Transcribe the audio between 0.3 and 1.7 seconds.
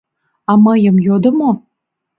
—А мыйым йодо мо?